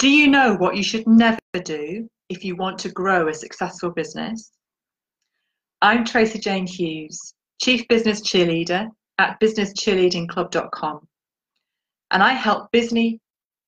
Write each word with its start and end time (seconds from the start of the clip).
Do 0.00 0.08
you 0.08 0.28
know 0.28 0.54
what 0.54 0.78
you 0.78 0.82
should 0.82 1.06
never 1.06 1.38
do 1.62 2.08
if 2.30 2.42
you 2.42 2.56
want 2.56 2.78
to 2.78 2.88
grow 2.88 3.28
a 3.28 3.34
successful 3.34 3.90
business? 3.90 4.50
I'm 5.82 6.06
Tracy 6.06 6.38
Jane 6.38 6.66
Hughes, 6.66 7.34
Chief 7.60 7.86
Business 7.86 8.22
Cheerleader 8.22 8.88
at 9.18 9.38
businesscheerleadingclub.com. 9.40 11.06
And 12.12 12.22
I 12.22 12.32
help 12.32 12.72
busy, 12.72 13.20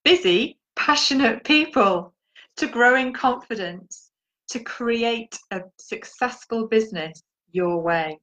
busy, 0.06 0.58
passionate 0.74 1.44
people 1.44 2.14
to 2.56 2.66
grow 2.66 2.96
in 2.96 3.12
confidence, 3.12 4.10
to 4.52 4.60
create 4.60 5.38
a 5.50 5.60
successful 5.78 6.66
business 6.66 7.22
your 7.50 7.82
way. 7.82 8.18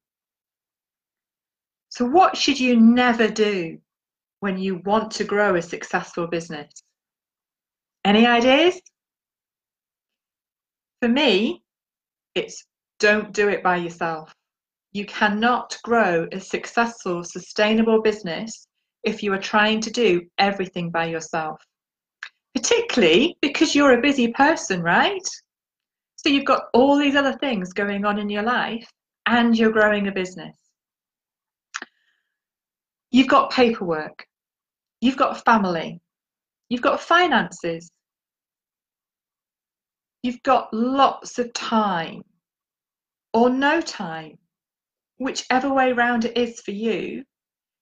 So, 1.90 2.06
what 2.06 2.36
should 2.36 2.60
you 2.60 2.76
never 2.76 3.28
do 3.28 3.78
when 4.40 4.58
you 4.58 4.82
want 4.84 5.12
to 5.12 5.26
grow 5.26 5.58
a 5.58 5.62
successful 5.62 6.26
business? 6.26 6.72
Any 8.06 8.26
ideas? 8.26 8.82
For 11.02 11.10
me, 11.10 11.64
it's 12.36 12.66
don't 13.00 13.32
do 13.34 13.48
it 13.48 13.64
by 13.64 13.78
yourself. 13.78 14.34
You 14.92 15.06
cannot 15.06 15.78
grow 15.84 16.28
a 16.32 16.40
successful, 16.40 17.24
sustainable 17.24 18.02
business 18.02 18.68
if 19.04 19.24
you 19.24 19.32
are 19.34 19.40
trying 19.40 19.80
to 19.82 19.92
do 19.92 20.22
everything 20.38 20.90
by 20.90 21.06
yourself. 21.06 21.62
Particularly 22.54 23.38
because 23.42 23.76
you're 23.76 23.98
a 23.98 24.02
busy 24.02 24.30
person, 24.34 24.82
right? 24.82 25.28
So 26.18 26.30
you've 26.30 26.46
got 26.46 26.64
all 26.74 26.98
these 26.98 27.16
other 27.16 27.38
things 27.38 27.72
going 27.72 28.04
on 28.04 28.20
in 28.20 28.30
your 28.30 28.44
life 28.44 28.90
and 29.26 29.58
you're 29.58 29.72
growing 29.72 30.08
a 30.08 30.12
business. 30.12 30.58
You've 33.12 33.28
got 33.28 33.52
paperwork, 33.52 34.26
you've 35.02 35.18
got 35.18 35.44
family, 35.46 36.02
you've 36.70 36.82
got 36.82 37.02
finances, 37.02 37.92
you've 40.24 40.42
got 40.44 40.74
lots 40.74 41.40
of 41.40 41.52
time 41.54 42.22
or 43.34 43.50
no 43.50 43.82
time, 43.82 44.38
whichever 45.18 45.74
way 45.74 45.92
round 45.94 46.26
it 46.26 46.38
is 46.38 46.62
for 46.62 46.72
you. 46.72 47.24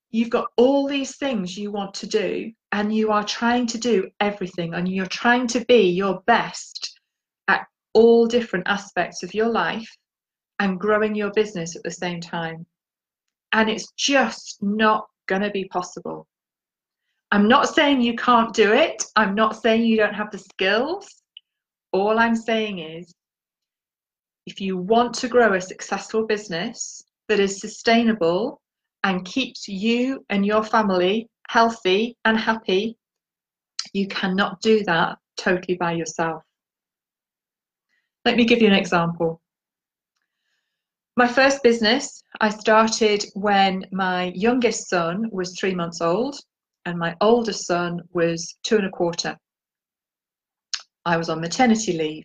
You've 0.10 0.30
got 0.30 0.48
all 0.56 0.88
these 0.88 1.18
things 1.18 1.58
you 1.58 1.72
want 1.72 1.94
to 1.96 2.08
do, 2.08 2.52
and 2.72 2.96
you 2.96 3.12
are 3.12 3.24
trying 3.24 3.68
to 3.68 3.78
do 3.78 4.10
everything, 4.20 4.74
and 4.74 4.88
you're 4.88 5.06
trying 5.06 5.48
to 5.48 5.66
be 5.66 5.90
your 5.90 6.22
best 6.28 7.00
at 7.48 7.68
all 7.94 8.26
different 8.26 8.68
aspects 8.68 9.24
of 9.24 9.34
your 9.34 9.50
life 9.50 9.90
and 10.60 10.80
growing 10.80 11.14
your 11.14 11.32
business 11.32 11.76
at 11.76 11.84
the 11.84 11.92
same 11.92 12.22
time. 12.22 12.66
And 13.52 13.70
it's 13.70 13.92
just 13.98 14.58
not 14.62 15.08
going 15.28 15.42
to 15.42 15.52
be 15.52 15.66
possible. 15.66 16.26
I'm 17.32 17.48
not 17.48 17.74
saying 17.74 18.02
you 18.02 18.16
can't 18.16 18.54
do 18.54 18.72
it. 18.72 19.04
I'm 19.16 19.36
not 19.36 19.62
saying 19.62 19.84
you 19.84 19.98
don't 19.98 20.14
have 20.14 20.32
the 20.32 20.38
skills. 20.38 21.24
All 21.92 22.20
I'm 22.20 22.36
saying 22.36 22.80
is 22.80 23.14
if 24.46 24.62
you 24.62 24.78
want 24.78 25.14
to 25.16 25.28
grow 25.28 25.54
a 25.54 25.62
successful 25.62 26.26
business 26.26 27.04
that 27.28 27.40
is 27.40 27.60
sustainable 27.60 28.62
and 29.04 29.26
keeps 29.26 29.68
you 29.68 30.26
and 30.30 30.46
your 30.46 30.64
family 30.64 31.28
healthy 31.50 32.16
and 32.24 32.38
happy, 32.38 32.98
you 33.94 34.08
cannot 34.08 34.62
do 34.62 34.84
that 34.86 35.18
totally 35.36 35.76
by 35.76 35.92
yourself. 35.92 36.44
Let 38.24 38.38
me 38.38 38.46
give 38.46 38.62
you 38.62 38.68
an 38.68 38.74
example. 38.74 39.42
My 41.18 41.28
first 41.28 41.62
business 41.62 42.24
I 42.40 42.50
started 42.50 43.26
when 43.34 43.86
my 43.92 44.32
youngest 44.36 44.88
son 44.88 45.30
was 45.32 45.58
three 45.60 45.76
months 45.76 46.00
old 46.00 46.40
and 46.88 46.98
my 46.98 47.14
oldest 47.20 47.68
son 47.68 48.02
was 48.14 48.56
two 48.64 48.78
and 48.78 48.86
a 48.86 48.90
quarter. 48.90 49.36
I 51.06 51.18
was 51.18 51.28
on 51.28 51.42
maternity 51.42 51.92
leave. 51.92 52.24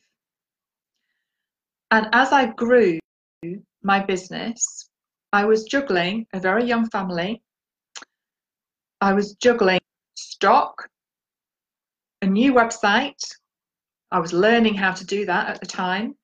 And 1.91 2.07
as 2.13 2.31
I 2.31 2.47
grew 2.47 3.01
my 3.83 3.99
business, 4.05 4.89
I 5.33 5.47
was 5.47 5.65
juggling 5.65 6.27
a 6.33 6.39
very 6.39 6.65
young 6.65 6.89
family. 6.91 7.43
I 9.01 9.13
was 9.15 9.35
juggling 9.35 9.81
stock, 10.15 10.89
a 12.23 12.27
new 12.27 12.55
website. 12.55 13.23
I 14.13 14.21
was 14.21 14.33
learning 14.33 14.75
how 14.75 14.93
to 14.93 15.05
do 15.05 15.27
that 15.27 15.49
at 15.49 15.61
the 15.61 15.67
time 15.67 16.15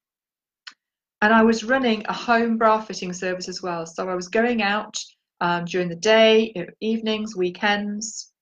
and 1.23 1.35
I 1.35 1.43
was 1.43 1.65
running 1.65 2.05
a 2.09 2.13
home 2.13 2.57
bra 2.57 2.81
fitting 2.81 3.13
service 3.13 3.49
as 3.49 3.61
well. 3.61 3.87
So 3.87 4.09
I 4.09 4.15
was 4.15 4.29
going 4.29 4.63
out 4.63 4.95
um, 5.41 5.65
during 5.65 5.89
the 5.89 5.97
day, 5.97 6.55
evenings, 6.81 7.37
weekends. 7.37 8.33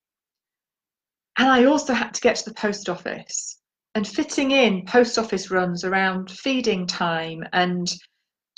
And 1.39 1.49
I 1.49 1.65
also 1.65 1.93
had 1.93 2.15
to 2.15 2.21
get 2.21 2.37
to 2.37 2.45
the 2.45 2.55
post 2.55 2.89
office 2.89 3.59
and 3.97 4.07
fitting 4.07 4.51
in 4.51 4.85
post 4.85 5.19
office 5.19 5.51
runs 5.51 5.83
around 5.83 6.31
feeding 6.31 6.87
time 6.87 7.43
and 7.55 7.91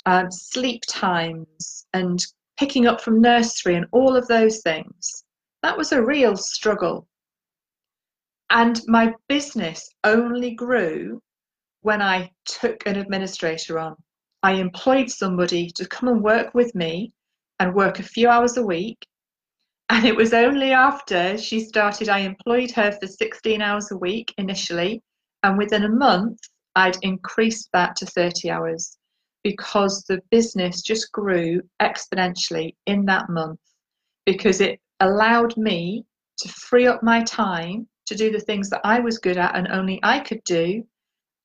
um, 0.05 0.29
sleep 0.29 0.81
times 0.85 1.87
and 1.93 2.19
picking 2.59 2.87
up 2.87 2.99
from 2.99 3.21
nursery 3.21 3.75
and 3.75 3.85
all 3.93 4.17
of 4.17 4.27
those 4.27 4.61
things. 4.61 5.23
That 5.63 5.77
was 5.77 5.93
a 5.93 6.03
real 6.03 6.35
struggle. 6.35 7.07
And 8.49 8.81
my 8.87 9.13
business 9.29 9.89
only 10.03 10.55
grew 10.55 11.21
when 11.83 12.01
I 12.01 12.31
took 12.43 12.85
an 12.85 12.97
administrator 12.97 13.79
on. 13.79 13.95
I 14.43 14.53
employed 14.55 15.09
somebody 15.09 15.69
to 15.75 15.87
come 15.87 16.09
and 16.09 16.21
work 16.21 16.53
with 16.53 16.75
me 16.75 17.13
and 17.59 17.73
work 17.73 17.99
a 17.99 18.03
few 18.03 18.29
hours 18.29 18.57
a 18.57 18.63
week. 18.63 19.05
And 19.89 20.05
it 20.05 20.15
was 20.15 20.33
only 20.33 20.71
after 20.71 21.37
she 21.37 21.61
started, 21.61 22.09
I 22.09 22.19
employed 22.19 22.71
her 22.71 22.91
for 22.91 23.07
16 23.07 23.61
hours 23.61 23.91
a 23.91 23.97
week 23.97 24.33
initially. 24.37 25.01
And 25.43 25.57
within 25.57 25.83
a 25.83 25.89
month, 25.89 26.39
I'd 26.75 26.97
increased 27.01 27.69
that 27.73 27.95
to 27.97 28.05
30 28.05 28.51
hours 28.51 28.97
because 29.43 30.03
the 30.03 30.21
business 30.31 30.81
just 30.81 31.11
grew 31.11 31.61
exponentially 31.81 32.75
in 32.85 33.05
that 33.05 33.29
month 33.29 33.59
because 34.25 34.61
it 34.61 34.79
allowed 34.99 35.55
me 35.57 36.05
to 36.37 36.49
free 36.49 36.87
up 36.87 37.01
my 37.03 37.23
time 37.23 37.87
to 38.05 38.15
do 38.15 38.31
the 38.31 38.39
things 38.39 38.69
that 38.69 38.81
I 38.83 38.99
was 38.99 39.17
good 39.17 39.37
at 39.37 39.55
and 39.55 39.67
only 39.69 39.99
I 40.03 40.19
could 40.19 40.43
do. 40.43 40.83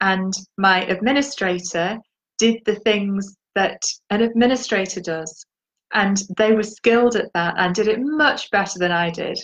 And 0.00 0.32
my 0.58 0.82
administrator 0.84 1.98
did 2.38 2.62
the 2.64 2.76
things 2.76 3.36
that 3.54 3.82
an 4.10 4.22
administrator 4.22 5.00
does. 5.00 5.46
And 5.94 6.20
they 6.36 6.52
were 6.52 6.62
skilled 6.62 7.16
at 7.16 7.32
that 7.34 7.54
and 7.56 7.74
did 7.74 7.88
it 7.88 8.00
much 8.00 8.50
better 8.50 8.78
than 8.78 8.92
I 8.92 9.10
did. 9.10 9.38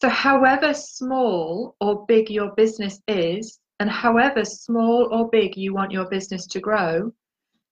So, 0.00 0.08
however 0.08 0.74
small 0.74 1.76
or 1.80 2.04
big 2.06 2.30
your 2.30 2.52
business 2.56 3.00
is, 3.06 3.60
and 3.78 3.90
however 3.90 4.44
small 4.44 5.08
or 5.12 5.28
big 5.28 5.56
you 5.56 5.74
want 5.74 5.92
your 5.92 6.08
business 6.08 6.46
to 6.48 6.60
grow, 6.60 7.12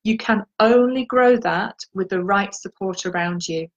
you 0.04 0.16
can 0.16 0.44
only 0.58 1.04
grow 1.04 1.36
that 1.38 1.76
with 1.94 2.08
the 2.08 2.22
right 2.22 2.54
support 2.54 3.04
around 3.06 3.46
you. 3.48 3.68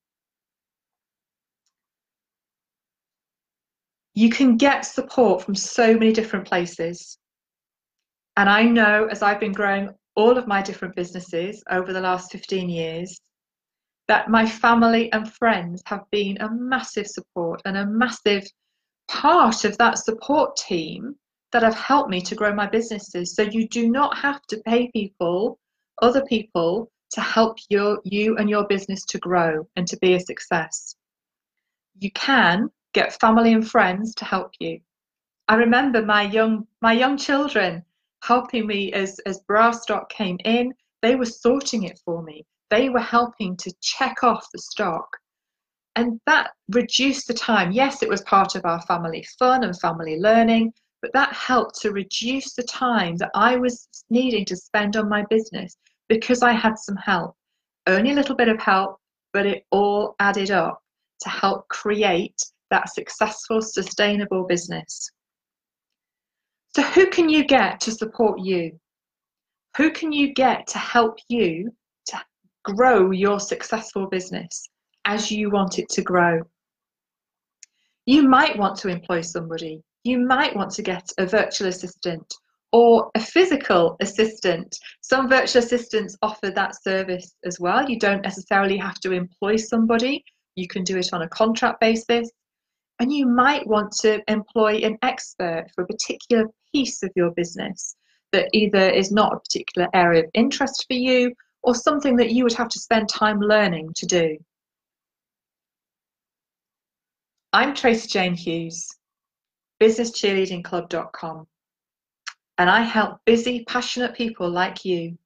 You 4.13 4.29
can 4.29 4.57
get 4.57 4.81
support 4.81 5.41
from 5.41 5.55
so 5.55 5.93
many 5.93 6.13
different 6.13 6.47
places. 6.47 7.17
And 8.37 8.49
I 8.49 8.63
know 8.63 9.07
as 9.07 9.21
I've 9.21 9.39
been 9.39 9.53
growing 9.53 9.89
all 10.15 10.37
of 10.37 10.47
my 10.47 10.61
different 10.61 10.95
businesses 10.95 11.63
over 11.69 11.91
the 11.91 12.01
last 12.01 12.31
15 12.31 12.69
years, 12.69 13.19
that 14.07 14.29
my 14.29 14.45
family 14.45 15.11
and 15.13 15.31
friends 15.31 15.81
have 15.85 16.03
been 16.11 16.37
a 16.41 16.51
massive 16.51 17.07
support 17.07 17.61
and 17.65 17.77
a 17.77 17.85
massive 17.85 18.45
part 19.07 19.63
of 19.63 19.77
that 19.77 19.97
support 19.97 20.55
team 20.57 21.15
that 21.51 21.63
have 21.63 21.75
helped 21.75 22.09
me 22.09 22.19
to 22.21 22.35
grow 22.35 22.53
my 22.53 22.67
businesses. 22.67 23.35
So 23.35 23.43
you 23.43 23.67
do 23.67 23.89
not 23.89 24.17
have 24.17 24.41
to 24.47 24.61
pay 24.65 24.89
people, 24.91 25.59
other 26.01 26.25
people, 26.25 26.91
to 27.11 27.21
help 27.21 27.57
your 27.69 27.99
you 28.03 28.37
and 28.37 28.49
your 28.49 28.67
business 28.67 29.05
to 29.05 29.19
grow 29.19 29.67
and 29.75 29.87
to 29.87 29.97
be 29.97 30.15
a 30.15 30.19
success. 30.19 30.95
You 31.99 32.11
can 32.11 32.69
get 32.93 33.19
family 33.19 33.53
and 33.53 33.69
friends 33.69 34.15
to 34.15 34.25
help 34.25 34.51
you. 34.59 34.79
I 35.47 35.55
remember 35.55 36.03
my 36.03 36.23
young 36.23 36.67
my 36.81 36.93
young 36.93 37.17
children 37.17 37.83
helping 38.23 38.65
me 38.65 38.91
as, 38.93 39.19
as 39.25 39.41
bra 39.41 39.71
stock 39.71 40.09
came 40.09 40.37
in. 40.45 40.73
They 41.01 41.15
were 41.15 41.25
sorting 41.25 41.83
it 41.83 41.99
for 42.03 42.23
me. 42.23 42.45
They 42.69 42.89
were 42.89 42.99
helping 42.99 43.55
to 43.57 43.73
check 43.81 44.23
off 44.23 44.47
the 44.51 44.59
stock. 44.59 45.07
And 45.95 46.19
that 46.25 46.51
reduced 46.69 47.27
the 47.27 47.33
time. 47.33 47.71
Yes, 47.71 48.01
it 48.01 48.09
was 48.09 48.21
part 48.21 48.55
of 48.55 48.65
our 48.65 48.81
family 48.81 49.25
fun 49.37 49.63
and 49.63 49.79
family 49.79 50.19
learning, 50.19 50.73
but 51.01 51.13
that 51.13 51.33
helped 51.33 51.79
to 51.81 51.91
reduce 51.91 52.53
the 52.53 52.63
time 52.63 53.17
that 53.17 53.31
I 53.35 53.57
was 53.57 53.87
needing 54.09 54.45
to 54.45 54.55
spend 54.55 54.95
on 54.95 55.09
my 55.09 55.23
business 55.29 55.75
because 56.09 56.41
I 56.41 56.53
had 56.53 56.77
some 56.77 56.95
help. 56.95 57.35
Only 57.85 58.11
a 58.11 58.15
little 58.15 58.35
bit 58.35 58.47
of 58.47 58.59
help, 58.59 58.97
but 59.33 59.45
it 59.45 59.65
all 59.71 60.15
added 60.19 60.49
up 60.49 60.81
to 61.21 61.29
help 61.29 61.67
create 61.67 62.41
that 62.71 62.89
successful, 62.93 63.61
sustainable 63.61 64.45
business. 64.47 65.11
So, 66.75 66.81
who 66.81 67.07
can 67.07 67.29
you 67.29 67.45
get 67.45 67.79
to 67.81 67.91
support 67.91 68.39
you? 68.39 68.79
Who 69.77 69.91
can 69.91 70.11
you 70.11 70.33
get 70.33 70.67
to 70.67 70.77
help 70.77 71.19
you 71.27 71.71
grow 72.63 73.11
your 73.11 73.39
successful 73.39 74.07
business 74.07 74.67
as 75.05 75.31
you 75.31 75.49
want 75.49 75.79
it 75.79 75.89
to 75.89 76.01
grow? 76.01 76.41
You 78.05 78.27
might 78.27 78.57
want 78.57 78.77
to 78.79 78.89
employ 78.89 79.21
somebody. 79.21 79.83
you 80.05 80.19
might 80.19 80.53
want 80.53 80.71
to 80.71 80.81
get 80.81 81.09
a 81.17 81.25
virtual 81.25 81.69
assistant 81.69 82.33
or 82.73 83.09
a 83.15 83.19
physical 83.19 83.95
assistant. 84.01 84.77
Some 85.01 85.29
virtual 85.29 85.63
assistants 85.63 86.17
offer 86.21 86.49
that 86.51 86.81
service 86.83 87.35
as 87.45 87.59
well. 87.59 87.89
You 87.89 87.97
don't 87.97 88.23
necessarily 88.23 88.77
have 88.77 88.99
to 89.01 89.13
employ 89.13 89.55
somebody, 89.55 90.25
you 90.55 90.67
can 90.67 90.83
do 90.83 90.97
it 90.97 91.13
on 91.13 91.21
a 91.21 91.29
contract 91.29 91.79
basis. 91.79 92.29
And 92.99 93.11
you 93.11 93.27
might 93.27 93.65
want 93.67 93.91
to 94.01 94.21
employ 94.27 94.77
an 94.77 94.97
expert 95.01 95.65
for 95.73 95.83
a 95.83 95.87
particular 95.87 96.45
piece 96.73 97.01
of 97.03 97.11
your 97.15 97.31
business 97.31 97.95
that 98.31 98.49
either 98.53 98.89
is 98.89 99.11
not 99.11 99.33
a 99.33 99.39
particular 99.39 99.87
area 99.93 100.23
of 100.23 100.29
interest 100.33 100.85
for 100.87 100.95
you 100.95 101.33
or 101.63 101.73
something 101.73 102.17
that 102.17 102.31
you 102.31 102.43
would 102.43 102.53
have 102.53 102.67
to 102.67 102.79
spend 102.79 103.09
time 103.09 103.39
learning 103.39 103.91
to 103.95 104.05
do. 104.05 104.37
I'm 107.53 107.73
Tracy 107.73 108.07
Jane 108.07 108.33
Hughes, 108.33 108.87
businesscheerleadingclub.com, 109.81 111.47
and 112.57 112.69
I 112.69 112.81
help 112.81 113.19
busy, 113.25 113.63
passionate 113.65 114.15
people 114.15 114.49
like 114.49 114.83
you 114.83 115.17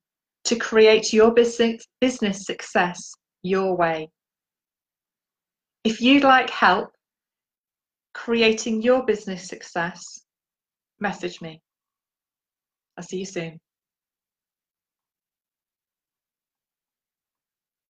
to 0.46 0.56
create 0.56 1.12
your 1.12 1.34
business, 1.34 1.86
business 2.00 2.46
success 2.46 3.14
your 3.44 3.76
way. 3.76 4.10
If 5.84 6.02
you'd 6.02 6.24
like 6.24 6.50
help 6.50 6.92
creating 8.14 8.82
your 8.82 9.06
business 9.06 9.48
success, 9.48 10.22
message 11.00 11.42
me. 11.42 11.62
I'll 12.98 13.04
see 13.04 13.20
you 13.20 13.26
soon. 13.26 13.60